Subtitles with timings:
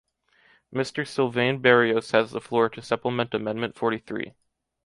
[0.73, 4.33] Mr Sylvain Berrios has the floor to support amendment forty-three.